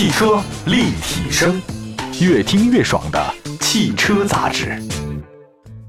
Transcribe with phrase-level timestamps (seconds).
[0.00, 1.60] 汽车立体声，
[2.22, 3.22] 越听越爽的
[3.60, 4.82] 汽车杂志。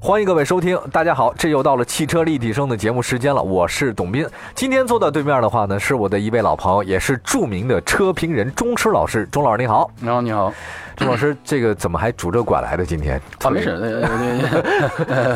[0.04, 4.26] 欢迎各位收听，大家好，这又到了汽车立体声的节目时间了，我是董斌。
[4.52, 9.24] 今天坐到对面的话呢，是我的一位老朋友，也是著名的车评人钟驰老师。
[9.30, 10.52] 钟老师你好，你好，你好。
[10.96, 12.84] 钟老师，这个怎么还拄着拐来的？
[12.84, 14.04] 今天啊，没事，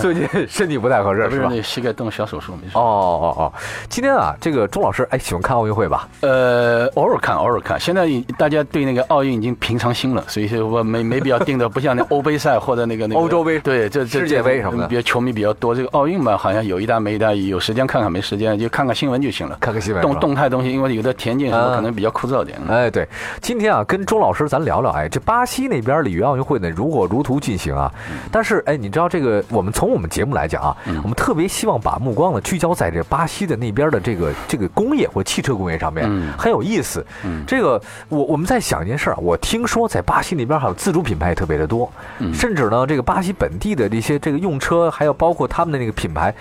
[0.01, 1.49] 最近身体不太合适，是吧？
[1.49, 2.73] 那膝盖动小手术，没事。
[2.75, 3.53] 哦哦哦，
[3.89, 6.09] 今天啊，这个钟老师哎，喜欢看奥运会吧？
[6.21, 7.79] 呃，偶尔看，偶尔看。
[7.79, 8.07] 现在
[8.37, 15.75] 大家对那个奥运已经平常心了，所以说我没没必要定的，不像那欧杯赛或者那个那个欧洲杯，对，这世界杯什么的，比较球迷比较多。
[15.75, 19.57] 这个奥运嘛，好像有一搭没一搭，有时间看看，没时间就看看新闻就行了。
[19.61, 22.59] 看看新闻，动动态东西，因为有的田径什么可能比较枯燥点。
[22.69, 23.09] 哎，对，
[23.41, 26.27] 今天啊，跟钟老师咱聊聊，哎，这巴西那边里约。
[26.27, 27.93] 奥运会呢如火如荼进行啊，
[28.33, 29.43] 但是哎，你知道这个？
[29.49, 37.07] 我们从我们节目来讲啊，我们特别希望把目光呢聚焦在这巴西的那边的这个这个工业或汽车工业上面，很有意思。
[37.47, 41.89] 这个我我们在想一件事儿啊，我听说在巴西那边还有自主品牌也特别的多，
[42.35, 46.33] 甚至呢这个巴西本地的这些这个用车，还有包括他们的那个品牌，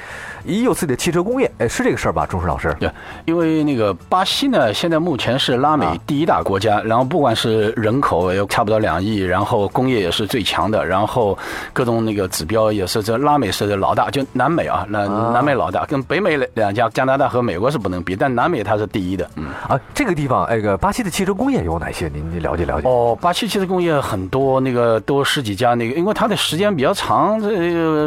[0.44, 1.52] 也有自己的汽车工业。
[1.58, 2.76] 哎，是这个事儿吧，钟石老师？
[2.80, 2.90] 对，
[3.26, 11.38] 因为那个巴西呢，现在目前是拉美第一大国家，然后不管是人口也差不多两亿，然后工业也是最强的，然后
[11.74, 19.28] 各种那个指标也是这拉美是老大，就南美啊，南南美老大，跟北美两家加拿大和美国是不能比，但南美它是第一的。
[19.36, 22.10] 嗯啊，这个地方，那个巴西的汽车工业有哪些？
[22.10, 22.88] 您您了解了解？
[22.88, 27.50] 哦，巴西汽车工业很多，那个都十几家，那个因为它的时间比较长，这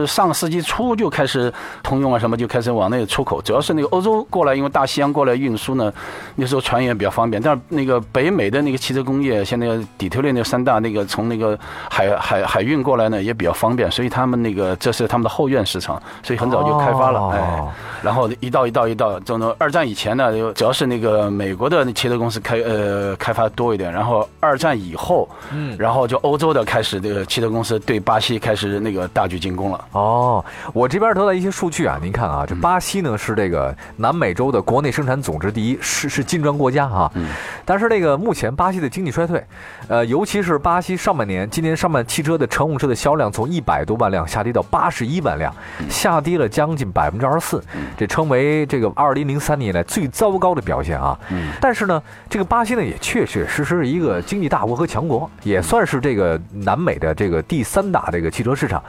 [0.07, 5.93] 上个世纪初就开始通用啊什么就开始往那出口，主要是那个欧洲过来，因为大西洋过来运输呢，
[6.37, 7.43] 那时候船也比较方便。
[7.43, 11.59] 但是那个北美的那个汽车工业，像那个底特律那三大那个从那个。
[11.91, 17.65] 海海海运过来呢也比较方便，所以他们那个这是他们的后院市场，所以很早就开发了，哎，
[18.03, 29.78] 然后一道一道一道，这种二战以前呢，主要是那个美国的汽车公司开呃开发多一点，然后二战以后，嗯，然后就欧洲的开始这个汽车公司对巴西开始那个大举进攻了。
[29.91, 37.29] 哦，我这边得到一些数据啊，您看啊，这巴西呢是这个南美洲的国内生产总值第一，是是金砖国家啊，嗯，
[37.65, 39.45] 但是那个目前巴西的经济衰退，
[39.89, 41.89] 呃，尤其是巴西上半年今年上。
[41.89, 45.51] 半汽车的乘用车的销量从一百多万辆下跌到八十一万辆，
[45.89, 47.65] 下跌了将近百分之二十四，
[47.97, 51.19] 这称为这个二零零三年以来最糟糕的表现啊。
[51.63, 58.83] 但是呢，这个巴西呢也确确实实是一个经济大国和强国，也算是这个南美的这个第三大这个汽车市场。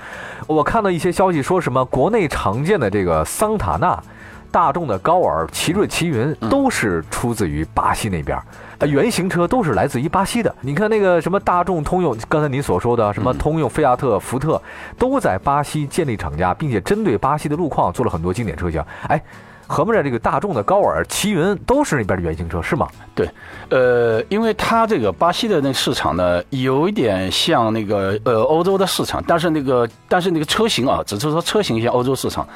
[0.45, 4.01] 我看到一些消息说什么国内常见的这个桑塔纳、
[4.51, 8.37] 大众的高尔、奇瑞、奇云都是出自于巴西那边。
[8.37, 10.53] 啊，原型车都是来自于巴西的。
[10.61, 14.61] 你看那个什么大众、通用，刚才您所说的什么通用、菲亚特、福特，
[14.97, 18.83] 都在巴西建立厂家，并且针对巴西的路况做了很多经典车型。
[19.07, 19.21] 哎。
[19.69, 22.87] 合摸着这个大众的高尔、奇云都是那边的原型车，是吗？
[23.13, 23.29] 对，
[23.69, 32.47] 呃，因为它这个巴西的那个市场呢，有一点像那个呃欧洲的市场，但是那个但是那个车型啊，只是说车型像欧洲市场，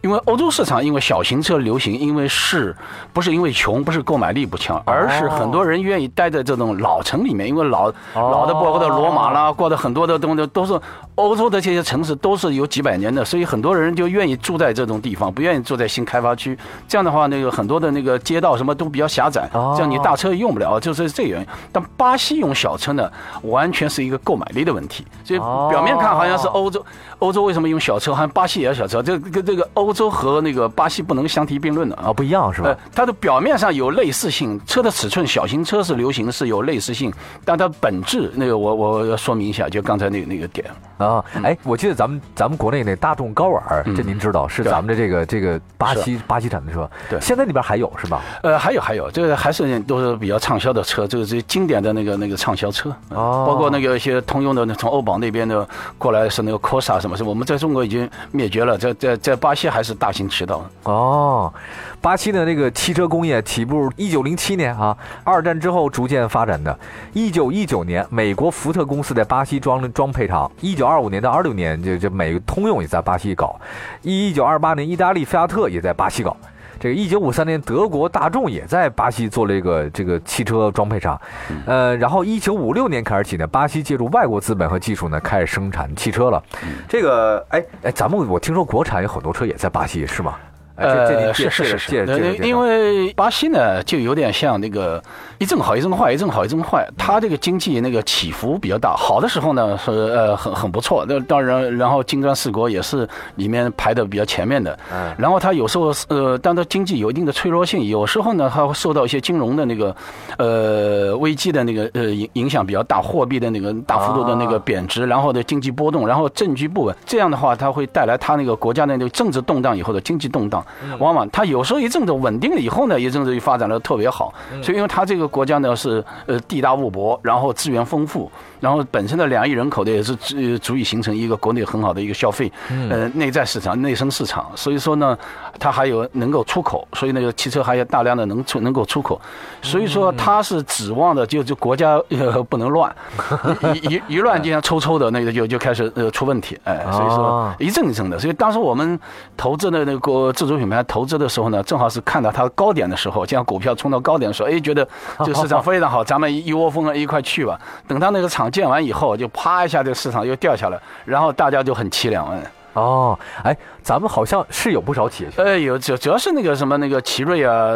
[0.00, 2.74] 因为欧洲市场因为小型车流行，因为是
[3.12, 10.80] 不是因为穷，不是购买力不强，而是很多人愿意待在这种老城里面，因为老老的包括的罗马啦，过的很多的东西都是
[11.16, 16.56] 欧洲的这些城市都是有几百年的，所以很多人就愿意住在这种地方，不愿意住在新开发区。
[16.88, 21.46] 这样的话，那个很多的那个街道什么都比较狭窄，这样你大车用不了，就是这原因。
[21.72, 23.10] 但巴西用小车呢，
[23.42, 25.06] 完全是一个购买力的问题。
[25.24, 25.40] 所以
[25.70, 26.84] 表面看好像是欧洲，
[27.22, 28.12] 欧洲为什么用小车？
[28.12, 32.76] 好像巴西也要小车，这跟这个欧洲和那个巴西不能相提并论的啊，不一样是吧？
[32.92, 37.12] 它的表面上有类似性，车的尺寸，小型车是流行是有类似性，
[37.44, 40.66] 但它本质那个我我要说明一下，就刚才那个那个点
[40.98, 41.24] 啊。
[41.44, 46.62] 哎，我记得咱们咱们国内那大众高尔，这您知道是咱们的这个这个巴西巴西产。
[46.64, 48.22] 的车对，现在里边还有是吧？
[48.42, 53.44] 呃，还有还有，这个还是都是比较畅销的车，这个是经典的那个那个畅销车哦。
[53.48, 55.68] 包括那个一些通用的，从欧宝那边的
[55.98, 61.52] 过来是那个 Corsa 什么我说，我们在中国已经灭绝了，在在在巴西还是大行其道哦。
[62.00, 66.76] 巴西的那个汽车工业起步一九零七年啊，二战之后逐渐发展的。
[67.12, 70.50] 一九一九年，美国福特公司在巴西装装配厂。
[70.62, 73.60] 一九二五年到二六年，就就美通用也在巴西搞。
[74.00, 76.34] 一九二八年，意大利菲亚特也在巴西搞。
[76.82, 81.20] 这个一九五三年，德国大众也在巴西做了一个这个汽车装配厂，
[81.64, 86.42] 呃，然后一九五六年开始起呢，巴西借助外国资本和技术呢，开始生产汽车了。
[86.88, 90.34] 这个，哎哎，咱们我听说国产有很多车也在巴西，是吗？
[90.74, 95.02] 呃，是是是是，因为巴西呢，就有点像那个
[95.38, 96.88] 一阵好一阵坏，一阵好一阵坏。
[96.96, 104.76] 它这个经济那个起伏比较大，好的时候呢是呃很很不错，那当然然后金砖四国也是里面排的比较前面的。
[104.90, 105.14] 嗯。
[105.18, 109.94] 然后它有时候呃，当它经济有一定的脆弱性，有时候呢它会受到一些金融的那个
[110.38, 120.61] 呃危机的那个呃影影响比较大，货币的那个大幅度的那个贬值，然后的经济波动，然后政局不稳，这样的话它会带来它那个国家的那个政治动荡以后的经济动荡。
[120.98, 124.32] 往往它有时候一阵子稳定了以后呢，一阵子就发展的特别好。
[124.62, 128.30] 所以，因为它这个国家呢是呃地大物博，然后资源丰富，
[128.60, 132.50] 然后本身的两亿人口的也是足足以形成一个国内很好的一个消费
[132.88, 134.46] 呃内在市场、内生市场。
[134.54, 135.18] 所以说呢，
[135.58, 139.20] 它还有能够出口，所以那个汽车还有大量的能出能够出口。
[139.60, 142.94] 所以说它是指望的就就国家呃不能乱，
[143.74, 146.56] 一一一乱就像抽抽的那个就就开始呃出问题。
[146.64, 148.16] 哎，所以说一阵一阵的。
[148.16, 148.96] 所以当时我们
[149.36, 150.51] 投资的那个自主。
[150.56, 154.86] 品牌投资的时候呢，正好是看到它高点的时候，像股票冲到高点的时候，哎，觉得
[155.20, 157.58] 这个市场非常好，咱们一窝蜂的一块去吧。
[157.86, 162.28] 等它那个厂建完以后，就啪一下，这个市场又掉下来，然后大家就很凄凉。
[162.74, 167.68] 哦，哎，咱们好像是有不少企业，呃，有主主要是那个什么那个奇瑞啊，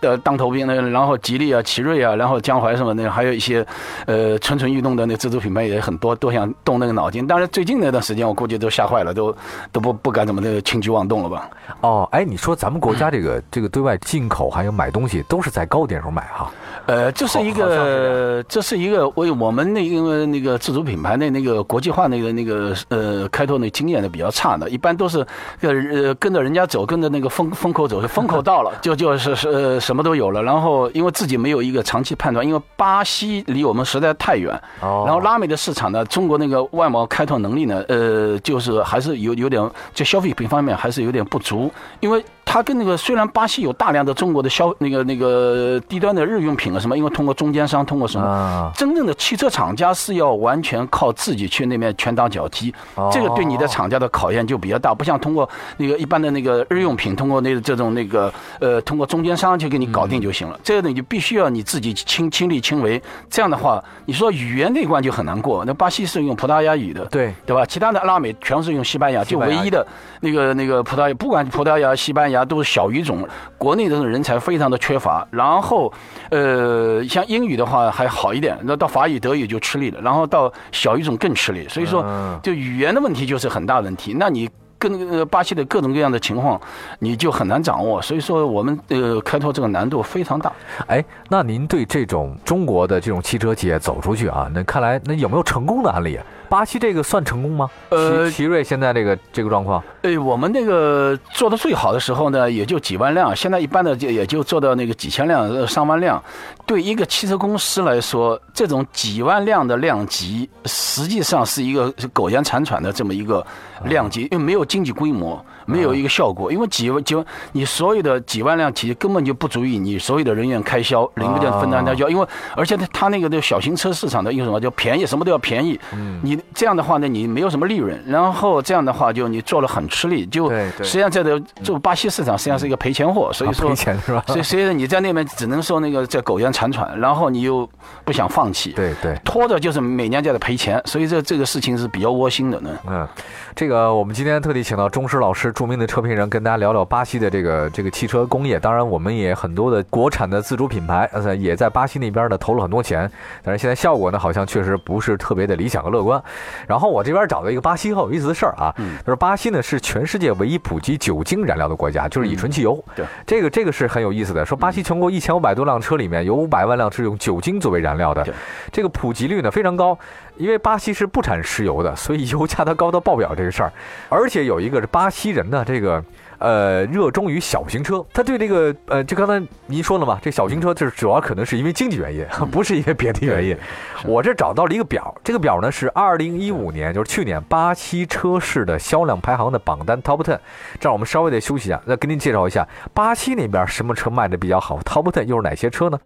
[0.00, 3.66] 的当头兵，那然后吉利啊、奇瑞啊，然后江淮什么的，还有一些，
[4.06, 7.26] 呃，蠢蠢欲动的那自主品牌也很多，都想动那个脑筋。
[7.26, 9.34] 但是最近那段时间，我估计都吓坏了，都
[9.72, 11.48] 都不不敢怎么的轻举妄动了吧？
[11.80, 16.50] 哦，哎，你说咱们国家这个 这个对外进口还有买东西，都是在高点时候买哈？
[16.86, 25.26] 呃，这是一个，这是一个为我们那个那个自主品牌的那个国际化那个那个呃开拓那经验的比较差的，一般都是
[25.60, 30.42] 呃跟着人家走，跟着那个风风口走，风口到了 就就是是什么都有了。
[30.42, 41.70] 然后因为自己没有一个长期判断，因为巴西离我们实在太远，然后拉美的市场呢，中国那个外贸开拓能力呢，呃，就是还是有有点在消费品方面还是有点不足，
[42.00, 42.24] 因为。
[42.56, 52.72] 它跟那个虽然巴西有大量的中国的消那个那个低端的日用品啊什么，因为通过中间商通过什么，真正的汽车厂家是要完全靠自己去那边拳打脚踢，
[53.12, 60.58] 这个对你的厂家的考验就比较大，不像通过那个一般的那个日用品，通过那这种那个呃通过中间商去给你搞定就行了。
[60.62, 65.62] 这个你就必须要你自己亲亲力亲为，这样的话，你说语言那关就很难过。
[65.66, 67.66] 那巴西是用葡萄牙语的，对对吧？
[67.66, 69.86] 其他的拉美全是用西班牙，就唯一的
[70.22, 72.45] 那个那个葡萄牙，不管葡萄牙、西班牙。
[72.46, 73.28] 都是小语种，
[73.58, 75.26] 国内的人才非常的缺乏。
[75.30, 75.92] 然后，
[76.30, 80.00] 呃，像英语的话还好一点，那到法语、德语就吃力了。
[80.00, 81.68] 然后到小语种更吃力。
[81.68, 82.04] 所以说，
[82.42, 84.14] 就语言的问题就是很大问题。
[84.18, 86.60] 那你跟巴西的各种各样的情况，
[86.98, 88.00] 你就很难掌握。
[88.02, 90.52] 所以说，我们呃开拓这个难度非常大。
[90.86, 96.18] 哎，那您对这种中国的这种汽车企业走出去啊，那看来那有没有成功的案例？
[96.48, 97.68] 巴西这个算成功吗？
[97.88, 106.22] 呃，奇瑞现在这个这个状况，对我们那个做的最好的时候呢，也就几万辆，现在一般的就也就做到那个几千辆、上万辆。
[106.64, 113.44] 对一个汽车公司来说，这种几万辆的量级，实际上是一个苟延残喘的这么一个
[113.84, 115.42] 量级，因为没有经济规模。
[115.68, 122.24] 没有一个效果，因为几万几万，你所有的几万辆企业根本就不足以你所有的人员开销、零部件分担开销，因为
[122.54, 125.76] 而且他他那个的小型车市场的一个什么叫便宜，什么都要便宜。
[125.92, 134.22] 嗯，你这样的话呢，你没有什么利润，然后这样的话就你做了很吃力，就实际上在这做巴西市场实际上是一个赔钱货，所以说赔钱是吧？
[134.28, 137.68] 所以所以你在那边只能说那个在苟延残喘，然后你又
[138.04, 142.70] 不想放弃，对对，拖着就是每年在这赔钱，所以这这个事情是比较窝心的呢。
[142.86, 143.08] 嗯，
[143.56, 146.28] 这个我们今天特地请到钟师老师，著名的车评人。
[146.30, 153.10] 跟大家聊聊巴西的这个这个汽车工业，当然我们也很多的国产的自主品牌，呃，也在巴西那边呢投了很多钱，
[153.42, 156.20] 但是现在效果呢好像确实不是特别的理想和乐观。
[156.66, 162.82] 然后我这边找到一个巴西很有意思的事儿啊，就是巴西呢是全世界唯一普及酒精燃料的国家，就是乙醇汽油。
[162.94, 164.44] 对，这个这个是很有意思的。
[164.44, 168.26] 说巴西全国一千五百多辆车里面有五百万辆是用酒精作为燃料的，
[168.72, 169.96] 这个普及率呢非常高。
[170.36, 173.72] 因为巴西是不产石油的，所以油价它高到爆表这个事儿。
[174.08, 176.02] 而且有一个是巴西人呢，这个。
[176.38, 183.56] 呃，热衷于小型车，他对这个呃，就刚才您说了嘛，这小型车就是主要可能是因为经济原因， 不是因为别的原因。
[184.04, 190.38] 我这找到了一个表，这个表呢是二零一五年，就是去年巴西车市的销量排行的榜单 Top Ten。
[190.78, 195.98] 这样我们稍微得休息一下，再跟您介绍一下巴西那边什么车卖的比较好，Top Ten 又是哪些车呢？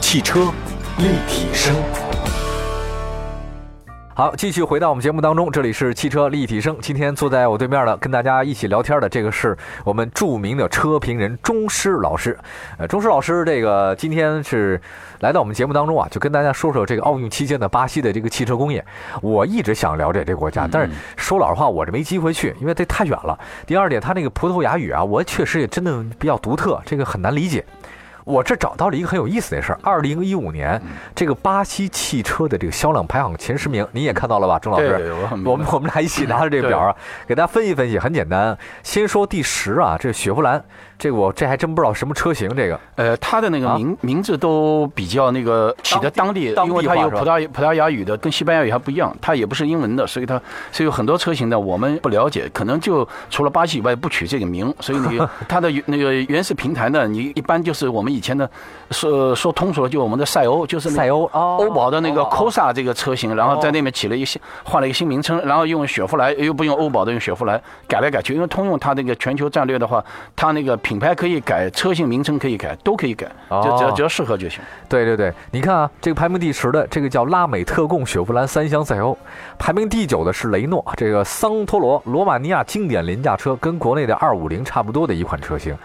[0.00, 0.52] 汽车
[0.98, 1.74] 立体声。
[4.16, 6.78] 好，继续回到我们节目当中，这里是汽车立体声。
[6.80, 12.38] 今天坐在我对面的，跟大家一起聊天的，这个是我们著名的车评人钟师老师。
[12.78, 14.80] 呃，钟师老师，这个今天是
[15.18, 18.84] 来到我们节目当中啊，就跟大家说说这个奥运期间的巴西的这个汽车工业。
[19.20, 23.36] 我一直想了解这个国家，但是说老实话，我这没机会去，因为这太远了。
[23.66, 27.64] 第二点，他那个葡萄牙语啊，我确实也真的比较独特，这个很难理解。
[28.24, 29.78] 我这找到了一个很有意思的事儿。
[29.82, 30.80] 二零一五年，
[31.14, 35.12] 这个巴西汽车的这个销量排行前十名，你也看到了吧，钟老师？
[35.44, 36.96] 我们我们俩一起拿着这个表啊，
[37.28, 37.98] 给大家分析分析。
[37.98, 40.64] 很简单，先说第十啊，这雪佛兰。
[41.04, 42.48] 这个我这还真不知道什么车型。
[42.56, 50.40] 这个，呃，它的那个名名字都比较那个起的当地，因为它有葡萄葡萄牙语的，跟西班牙语还不一样，它也不是英文的，所以它
[50.72, 54.72] 所以有很多车型呢，我们不了解，可能就除了巴西以外不取这个名。
[54.80, 58.48] 所以你它的那个原始平台呢，你一般就是我们以前的
[58.90, 70.02] 说说通俗了，就我们的赛欧，就是赛欧欧宝的那个 Cosa 这个车型，然后在那边起了一个新换了一个新名称，然后用雪佛兰又不用欧宝的用雪佛兰改来改去，因为通用它那个全球战略的话，
[70.34, 74.60] 它那个品牌可以改，车型名称可以改，都可以改，就只要只要适合就行。
[74.88, 79.18] 对对对，你看啊，这个排名第十的这个叫拉美特供雪佛兰三厢赛欧，
[79.58, 85.76] 排名第九的是雷诺，这个桑托罗罗马尼亚经典廉价车，跟国内的二五零差不多的一款车型。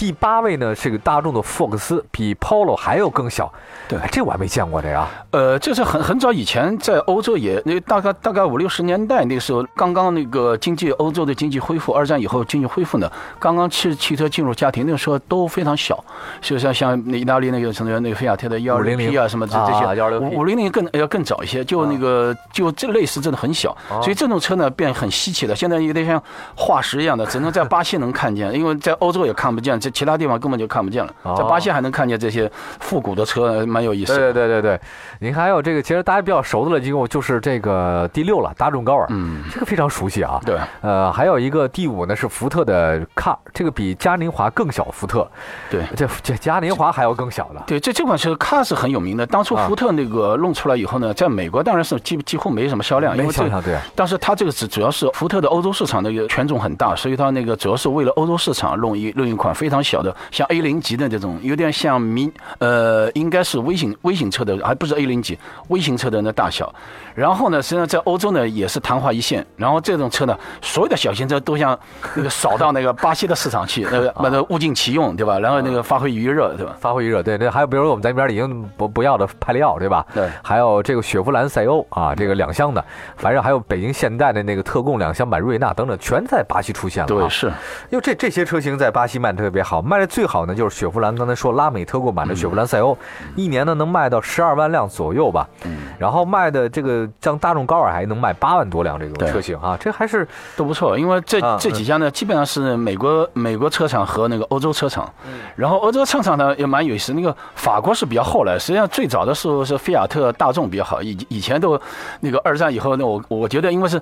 [0.00, 3.52] 第八位呢是个大众的福克斯，比 Polo 还要更小。
[3.86, 5.06] 对，这我还没见过这个。
[5.30, 16.02] 呃，这是很很早以前在欧洲也，那大概大概五六十年代那个时候，刚刚那个经济欧洲的经济恢复，二战以后经济恢复呢，刚刚汽汽车进入家庭，那个时候都非常小，
[16.40, 26.22] 就像像那意大利那个什么那个菲亚特的幺二零 P 啊什么这这些，五五零零更要更早一些，就那个就这类似真的很小，所以这种车呢变很稀奇了，现在有点像
[26.56, 29.89] 化石一样的，只能在巴西能看见，因为在欧洲也看不见这。
[29.90, 34.16] 其他地方根本就看不见了，在巴西还能看见这些复古的车，蛮有意思。
[34.16, 34.80] 对对对对对，
[35.20, 40.40] 您还有这个，其实大家比较熟的了，就就是这个第六了，大众高尔，嗯，这个非常熟悉啊。
[40.44, 45.28] 对，呃，还有一个第五呢是福特的 Car，这个比嘉年华更小，福特。
[45.70, 47.62] 对，这这嘉年华还要更小的。
[47.66, 53.78] 对，这这款车 Car 是很有名的，当初福特那个弄出来以后呢，在美国当然是几几乎没什么销量，没销量对。
[53.94, 66.74] 但是它这个是主要是福特的欧洲市场那个权重很大，所以它那个主要是为了欧洲市场弄一弄一款非常小的，像 A 零级的这种，有点像迷呃，应该是微型微型车的，还不是 A 零级微型车的那大小。
[67.14, 69.44] 然后呢，实际上在欧洲呢也是昙花一现。
[69.56, 71.78] 然后这种车呢，所有的小型车都像
[72.14, 75.38] 那个扫到那个巴西的市场去，那个把它物尽其用，对吧？
[75.38, 76.74] 然后那个发挥余热，对吧？
[76.80, 77.50] 发挥余热，对对。
[77.50, 80.06] 还有比如说我们在那边已经不不要的派利奥，对吧？
[80.14, 80.28] 对。
[80.42, 82.82] 还有这个雪佛兰赛欧啊，这个两厢的，
[83.16, 87.08] 反正还有北京现代的那个特供两厢版瑞纳等等，全在巴西出现了。
[87.08, 87.48] 对，是。
[87.90, 91.14] 因为这这些车型在巴西卖的特别好，卖的最好呢就是雪佛兰。
[91.14, 92.96] 刚才说拉美特购版的雪佛兰赛欧，
[93.36, 95.48] 一年呢能卖到十二万辆左右吧。
[95.64, 95.78] 嗯。
[95.98, 100.26] 然后卖的这个像大众高尔还能卖八万多辆这种车型啊，这还是
[100.56, 100.98] 都不错。
[100.98, 105.12] 因为这这几家呢，基本上是美国美国车厂和那个欧洲车厂。
[105.26, 105.40] 嗯。
[105.56, 111.02] 然后欧洲车厂呢也蛮有意思，那个法国是比较后来，实际上最早的时候是菲亚特、大众比较好。
[111.02, 111.80] 以以前都
[112.20, 114.00] 那个二战以后，那我我觉得因为是。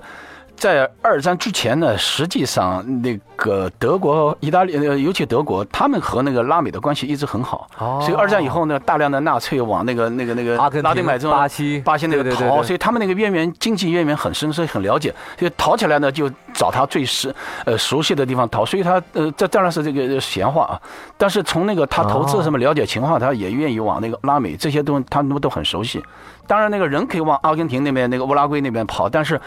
[0.59, 7.67] 在二战之前呢，实际上那个德国、意大利，呃，尤其德国，他们和那个拉美的关系一直很好。
[7.77, 7.99] 哦。
[8.03, 15.15] 所以二战以后呢，大量的纳粹往那个、那个、那个拉丁美洲、巴西、巴西那个逃，所以他们那个渊源、经济渊源很深，所以很了解。
[15.37, 18.65] 所以逃起来呢，就找他最熟、呃熟悉的地方逃。
[18.65, 20.75] 所以他呃，这当然是这个闲话啊。
[21.17, 26.03] 但是从那个他投资什么了解情况，他也愿意往那个拉美这些东西，他们都很熟悉。
[26.45, 29.39] 当然，那个人可以往阿根廷那边、那个乌拉圭那边跑，但是，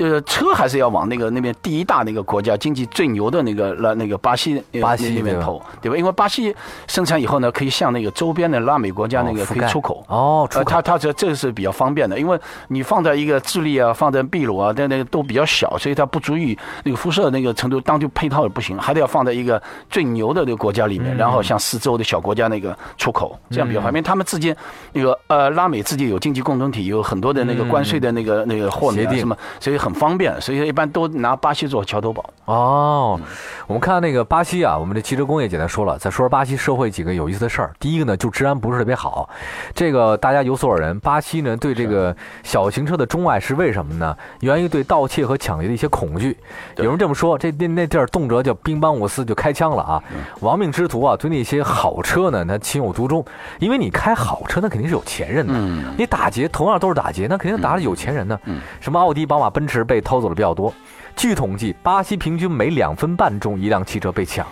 [0.00, 5.96] 呃，车还是要往那个那边第一大那个国家、经济最牛的那个那那个巴西巴西那边投，对吧？
[5.96, 6.52] 因为巴西
[6.88, 10.04] 生产以后呢，可以向那个周边的拉美国家那个可以出口。
[10.08, 10.64] 哦，出口。
[10.64, 12.36] 它它这这个是比较方便的，因为
[12.68, 24.02] 你放在一个智利啊，放在秘鲁啊，但那个都比较小，所以它不足以那个辐射那个程度，当地配套也不行，还得要放在一个最牛的那个国家里面，然后向四周的小国家那个出口，这样比较方便。
[24.02, 24.56] 他们之间
[24.92, 26.40] 那个呃，拉美自己有经济。
[26.40, 32.24] 共同体有很多的那个关税的那个那个货定什么，所以很方便，所以一般都拿巴西做桥头堡。
[32.44, 33.20] 哦，
[33.66, 37.72] 我们看那个巴西啊，我们的汽车工业简单说了，再说说巴西社会几个有意思的事儿。
[37.78, 39.28] 第一个呢，就治安不是特别好，
[39.74, 40.98] 这个大家有所耳闻。
[41.00, 44.16] 巴西呢，对这个小型车的钟爱是为什么呢？
[44.40, 46.36] 源于对盗窃和抢劫的一些恐惧。
[46.76, 50.02] 有人这么说，这那那地儿动辄就兵邦五四就开枪了啊！
[50.40, 53.24] 亡命之徒啊，对那些好车呢，他情有独钟，
[53.60, 55.54] 因为你开好车，那肯定是有钱人的，
[55.96, 58.38] 你打劫同样都是打劫，那肯定打的有钱人呢。
[58.80, 60.72] 什么奥迪、宝马、奔驰被偷走的比较多。
[61.16, 64.46] 据统计，巴西平均每两分半钟一辆汽车被抢，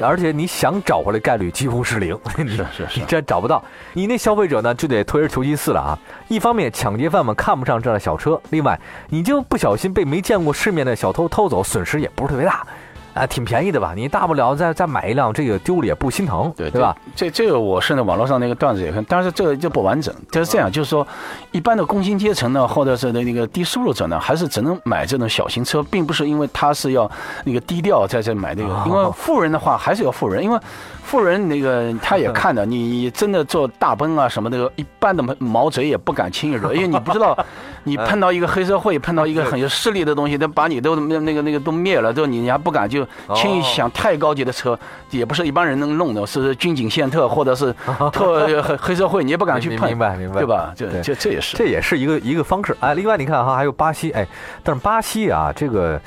[0.00, 3.62] 而且你想找回来概率几乎是零， 你是是是你真找不到。
[3.92, 5.98] 你那消费者呢就得退而求其次了啊！
[6.26, 12.66] 一方面抢劫犯们看不上这样的小车，另外你就不小心被没见过世面的小偷偷走，损失也不是特别大。
[13.14, 13.92] 啊，挺便宜的吧？
[13.94, 16.96] 你大不了再再买一辆，这个丢了也不心疼，对对吧？？
[17.14, 20.14] 这这个我是在网络上那个段子也看，但是这个就不完整。
[20.30, 21.06] 就是这样，就是说，
[21.50, 27.10] 一般的工薪阶层呢，或者是那那个低收入者呢，还是只能买这种小型车，并不是因为他是要
[27.44, 30.58] 那个低调在这买这个，因为富人的话还是要富人，因为
[31.02, 37.36] 富人那个他也看的，你真的坐大奔啊什么的，一般的毛贼也不敢轻易惹，因为你不知道，
[37.82, 42.99] 你碰到一个黑社会，碰到一个很有势力的东西，他把你都那那个那个都灭了，都你还不敢就
[43.34, 44.78] 轻易想太高级的车，
[45.10, 47.74] 也不是一般人能弄的，是军警宪特或者是
[48.12, 50.72] 特黑黑社会，你也不敢去碰，明白明白对吧？
[50.76, 51.56] 这这这也是。
[51.56, 52.94] 这也是一个一个方式哎。
[52.94, 54.26] 另外你看哈，还有巴西哎，
[54.62, 56.00] 但是巴西啊，这个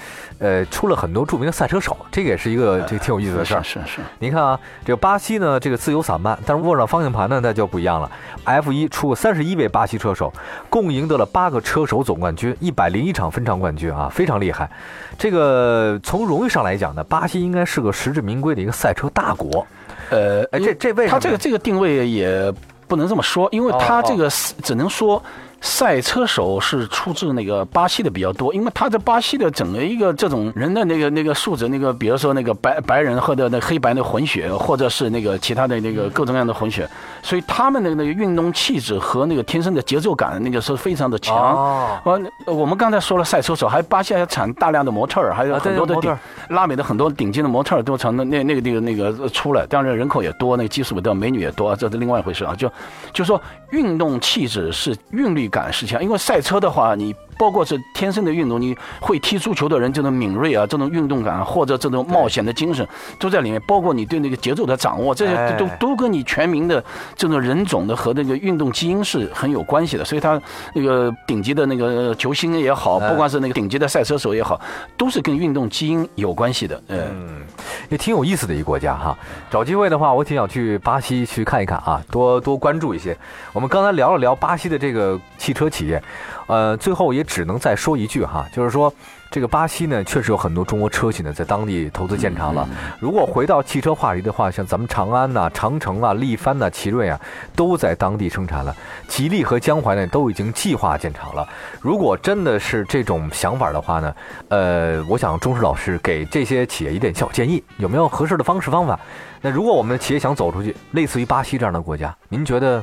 [0.43, 3.63] 呃出了很多著名的赛车手，这个也是一个这个挺有意思的事儿。
[3.63, 8.11] 是是是，您看啊，这个巴西呢，这个自由散漫，但是握上方向盘呢，那就不一样了。
[8.43, 10.31] F 1出过三十一位巴西车手，
[10.69, 14.69] 共赢得了八个车手总冠军，一百零一场分场冠军啊，非常厉害。
[15.17, 19.65] 这个从荣誉上来讲呢，巴西应该是个实至名归的一个赛车大国。
[20.09, 21.17] 呃，哎，这这为什么？
[21.17, 22.53] 他这个这个定位也
[22.85, 25.23] 不能这么说，因为他这个是只能说。
[25.63, 36.85] 赛车手是出自那个巴西的比较多，因为他在巴西的整个一个这种人的那个那个素质，那个比如说那个白白人或者那黑白的混血，或者是那个其他的那个各种各样的混血，
[37.21, 41.33] 所以他们的那个运动气质和那个天生的节奏感，那个是非常的强。
[41.33, 46.13] 哦，我们刚才说了赛车手，还巴西还产大量的模特儿，还有很多的顶
[46.49, 52.53] 拉美的很多顶尖的模特儿都从那那那个那个那个出来，当然人口也多，那个基数也多，美女也多，这是另外一回事啊。
[52.53, 52.69] 就
[53.13, 53.41] 就说
[53.71, 62.87] 运动气质是韵律感是强，因为赛车的话，你包括是天生的运动，你会踢足球的人这种敏锐啊，这种运动感或者这种冒险的精神
[63.19, 66.83] 都在里面，包括你对那个节奏的掌握，这些都哎都跟你全民的
[67.15, 70.41] 这种人种的和那个运动基因是很有关系的，所以他
[70.73, 74.59] 那个顶级的那个球星也好，哎不管是那个顶级的赛车手也好，
[74.97, 76.81] 都是跟运动基因有关系的。
[76.87, 77.41] 嗯，
[77.89, 79.15] 也挺有意思的一个国家哈。
[79.51, 83.15] 找机会的话，我挺想去巴西去看一看啊，多多关注一些。
[83.51, 86.01] 我们刚才聊了聊巴西的这个汽车企业，
[86.47, 88.91] 呃，最后也只能再说一句哈，就是说
[89.29, 92.65] 这个巴西呢，确实有很多中国车企呢在当地投资建厂了。
[92.97, 97.19] 如果回到汽车话题的话，像咱们长安呐、长城啊、力帆呐、奇瑞啊，
[97.57, 98.73] 都在当地生产了。
[99.09, 101.45] 吉利和江淮呢，都已经计划建厂了。
[101.81, 104.15] 如果真的是这种想法的话呢，
[104.47, 108.97] 呃，我想钟石老师给这些企业一点小建议，有没有合适的方式方法？
[109.41, 112.81] 那如果我们的企业想走出去，类似于巴西这样的国家，您觉得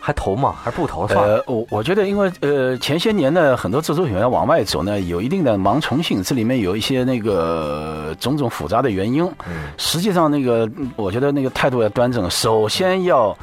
[0.00, 0.54] 还投吗？
[0.62, 1.36] 还是不投算了？
[1.36, 9.24] 呃，我我觉得，因为呃前些年呢，很多自主品牌往外走呢，有一定的盲从性，这里面有一些那个种种复杂的原因。
[9.48, 13.36] 嗯实际上，那个嗯我觉得那个态度要端正，首先要。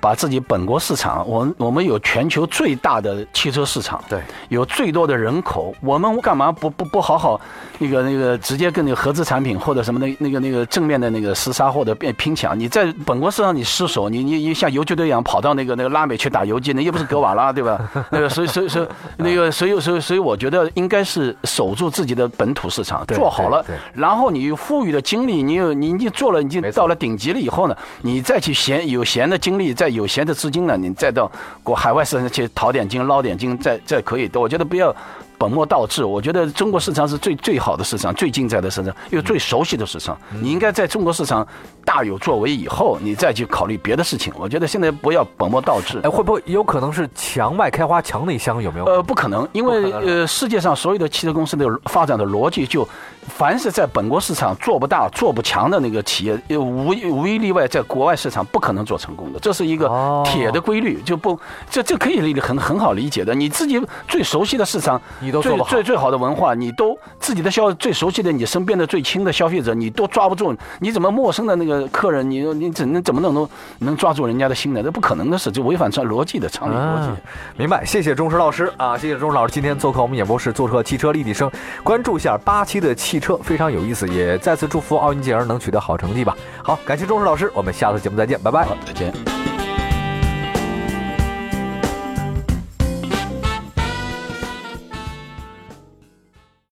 [0.00, 7.40] 把自己本国市场，我们我们有全球最大的汽车市场，对，有最多的人口，我们干嘛不不不好好
[7.78, 12.58] 那个那个直接跟那个合资产品或者什么那那个那个正面的那个厮杀或者变拼抢？
[12.58, 17.80] 你在本国市场你失手，你你你像游击队一样跑到那个那个拉美去打游击，那又不是格瓦拉，对吧？
[18.10, 31.30] 那个所以所以所以 那个所以所以所以我觉得应该是守住自己的本土市场，对做好了然后你有富裕的精力，你有你你做了，已经到了顶级了以后呢，你再去闲有闲的精力，再有闲的资金呢，你再到
[31.62, 34.40] 国海外市场去淘点金、捞点金，再再可以的。
[34.40, 34.94] 我觉得不要
[35.38, 36.04] 本末倒置。
[36.04, 40.16] 我觉得中国市场是最最好的市场，最精彩的市场，又最熟悉的市场。
[40.40, 41.46] 你应该在中国市场
[41.84, 44.32] 大有作为以后，你再去考虑别的事情。
[44.36, 46.10] 我觉得现在不要本末倒置哎，。
[46.10, 48.62] 会不会有可能是墙外开花墙内香？
[48.62, 48.86] 有没有？
[48.86, 52.88] 呃，不可能，因为呃，世界上所有的汽车公司的发展的逻辑就，
[53.28, 63.34] 凡是在本国市场做不大、做不强的那个企业，呃无一无一例外，在国外市场不可能做成功的，这是一个哦铁的规律，就不这这可以理很很好理解的。
[63.34, 73.48] 你自己最熟悉的市场，你都做不好最最好的文化，你都自己的消最熟悉的你身边的最亲的消费者，你都抓不住，你怎么陌生的那个客人，你你怎能怎么能能
[73.80, 74.82] 能抓住人家的心呢？
[74.82, 77.08] 这不可能的事，就违反这逻辑的常理逻辑。
[77.08, 77.16] 啊
[77.56, 81.50] 明白，谢谢钟石老师啊，谢谢钟石老师今天做客我们演播室，做客汽车立体声，
[81.82, 86.36] 关注一下八七的汽车非常有意思，也再次祝福奥运健儿能取得好成绩吧。
[86.62, 88.62] 好，感谢钟石老师，我们下次节目再见，拜拜。
[88.62, 89.55] 好，再见。